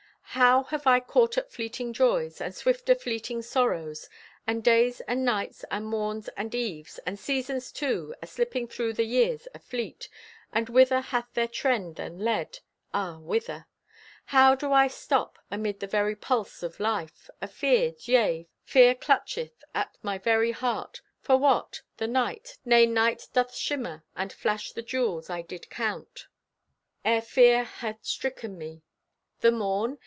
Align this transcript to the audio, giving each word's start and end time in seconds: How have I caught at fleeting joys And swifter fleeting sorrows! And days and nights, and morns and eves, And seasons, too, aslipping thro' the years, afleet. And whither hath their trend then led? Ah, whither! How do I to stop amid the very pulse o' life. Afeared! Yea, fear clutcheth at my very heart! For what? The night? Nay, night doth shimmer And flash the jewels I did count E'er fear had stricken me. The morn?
How 0.35 0.63
have 0.63 0.87
I 0.87 1.01
caught 1.01 1.37
at 1.37 1.51
fleeting 1.51 1.91
joys 1.91 2.39
And 2.39 2.55
swifter 2.55 2.95
fleeting 2.95 3.41
sorrows! 3.41 4.07
And 4.47 4.63
days 4.63 5.01
and 5.01 5.25
nights, 5.25 5.65
and 5.69 5.85
morns 5.85 6.29
and 6.37 6.55
eves, 6.55 6.99
And 6.99 7.19
seasons, 7.19 7.69
too, 7.69 8.15
aslipping 8.23 8.69
thro' 8.69 8.93
the 8.93 9.03
years, 9.03 9.49
afleet. 9.53 10.07
And 10.53 10.69
whither 10.69 11.01
hath 11.01 11.33
their 11.33 11.49
trend 11.49 11.97
then 11.97 12.19
led? 12.19 12.59
Ah, 12.93 13.19
whither! 13.19 13.67
How 14.27 14.55
do 14.55 14.71
I 14.71 14.87
to 14.87 14.93
stop 14.95 15.37
amid 15.51 15.81
the 15.81 15.85
very 15.85 16.15
pulse 16.15 16.63
o' 16.63 16.71
life. 16.79 17.29
Afeared! 17.41 18.07
Yea, 18.07 18.47
fear 18.63 18.95
clutcheth 18.95 19.65
at 19.75 19.97
my 20.01 20.17
very 20.17 20.51
heart! 20.51 21.01
For 21.19 21.35
what? 21.35 21.81
The 21.97 22.07
night? 22.07 22.57
Nay, 22.63 22.85
night 22.85 23.27
doth 23.33 23.53
shimmer 23.53 24.05
And 24.15 24.31
flash 24.31 24.71
the 24.71 24.81
jewels 24.81 25.29
I 25.29 25.41
did 25.41 25.69
count 25.69 26.27
E'er 27.05 27.19
fear 27.21 27.65
had 27.65 28.05
stricken 28.05 28.57
me. 28.57 28.81
The 29.41 29.51
morn? 29.51 29.97